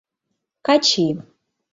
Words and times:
Качи. 0.65 1.05